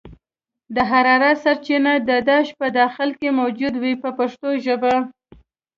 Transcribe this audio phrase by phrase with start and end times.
[0.75, 4.93] د حرارت سرچینه د داش په داخل کې موجوده وي په پښتو ژبه.